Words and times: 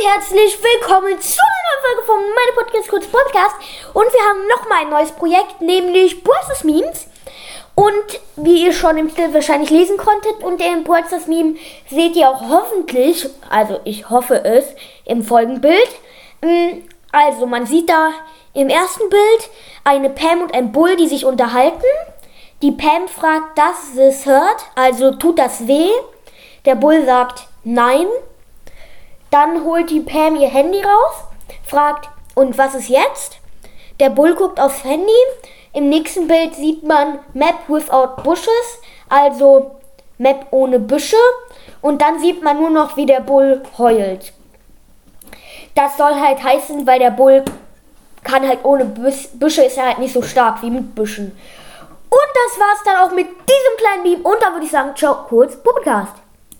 und 0.00 0.06
herzlich 0.06 0.58
willkommen 0.62 1.20
zu 1.20 1.40
einer 1.40 1.66
neuen 1.68 1.82
Folge 1.84 2.06
von 2.06 2.16
meinem 2.16 2.54
Podcast 2.54 2.88
Kurz 2.88 3.06
Podcast. 3.06 3.56
Und 3.92 4.06
wir 4.12 4.20
haben 4.28 4.46
nochmal 4.48 4.82
ein 4.82 4.90
neues 4.90 5.12
Projekt, 5.12 5.60
nämlich 5.60 6.22
Burstes 6.22 6.64
Memes. 6.64 7.06
Und 7.74 8.20
wie 8.36 8.64
ihr 8.64 8.72
schon 8.72 8.96
im 8.96 9.08
Titel 9.08 9.34
wahrscheinlich 9.34 9.70
lesen 9.70 9.96
konntet, 9.96 10.42
und 10.42 10.60
im 10.60 10.84
Burstes 10.84 11.26
Meme 11.26 11.56
seht 11.90 12.16
ihr 12.16 12.30
auch 12.30 12.40
hoffentlich, 12.40 13.28
also 13.48 13.80
ich 13.84 14.08
hoffe 14.08 14.44
es, 14.44 14.66
im 15.04 15.22
Folgenbild. 15.22 15.90
Mm, 16.42 16.82
also 17.12 17.46
man 17.46 17.66
sieht 17.66 17.88
da 17.88 18.12
im 18.54 18.68
ersten 18.68 19.08
Bild 19.10 19.50
eine 19.84 20.10
Pam 20.10 20.42
und 20.42 20.54
ein 20.54 20.72
Bull, 20.72 20.96
die 20.96 21.08
sich 21.08 21.24
unterhalten. 21.24 21.84
Die 22.62 22.72
Pam 22.72 23.08
fragt, 23.08 23.58
does 23.58 23.94
this 23.94 24.24
hurt? 24.24 24.64
Also 24.76 25.12
tut 25.12 25.38
das 25.38 25.66
weh? 25.66 25.90
Der 26.64 26.74
Bull 26.74 27.04
sagt 27.04 27.48
nein. 27.64 28.06
Dann 29.30 29.64
holt 29.64 29.90
die 29.90 30.00
Pam 30.00 30.36
ihr 30.36 30.48
Handy 30.48 30.82
raus, 30.82 31.24
fragt, 31.64 32.08
und 32.34 32.58
was 32.58 32.74
ist 32.74 32.88
jetzt? 32.88 33.38
Der 34.00 34.10
Bull 34.10 34.34
guckt 34.34 34.60
aufs 34.60 34.84
Handy. 34.84 35.12
Im 35.72 35.88
nächsten 35.88 36.26
Bild 36.26 36.54
sieht 36.54 36.82
man 36.82 37.18
Map 37.34 37.68
without 37.68 38.22
bushes, 38.22 38.80
also 39.08 39.72
Map 40.18 40.46
ohne 40.50 40.78
Büsche. 40.80 41.16
Und 41.82 42.02
dann 42.02 42.18
sieht 42.18 42.42
man 42.42 42.58
nur 42.58 42.70
noch, 42.70 42.96
wie 42.96 43.06
der 43.06 43.20
Bull 43.20 43.62
heult. 43.78 44.32
Das 45.74 45.96
soll 45.96 46.14
halt 46.14 46.42
heißen, 46.42 46.86
weil 46.86 46.98
der 46.98 47.10
Bull 47.10 47.44
kann 48.22 48.46
halt 48.46 48.64
ohne 48.64 48.84
Büsche 48.84 49.62
ist 49.62 49.78
er 49.78 49.86
halt 49.86 49.98
nicht 49.98 50.12
so 50.12 50.22
stark 50.22 50.62
wie 50.62 50.70
mit 50.70 50.94
Büschen. 50.94 51.26
Und 52.10 52.30
das 52.34 52.58
war's 52.58 52.82
dann 52.84 52.96
auch 52.96 53.14
mit 53.14 53.26
diesem 53.26 53.76
kleinen 53.78 54.02
Meme. 54.02 54.22
Und 54.22 54.42
dann 54.42 54.52
würde 54.52 54.66
ich 54.66 54.72
sagen, 54.72 54.96
ciao, 54.96 55.24
kurz, 55.28 55.56
Puppetcast. 55.56 56.14